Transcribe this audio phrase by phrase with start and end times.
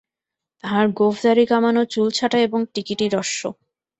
[0.63, 3.41] তাঁহার গোঁফদাড়ি কামানো, চুল ছাঁটা এবং টিকিটি হ্রস্ব।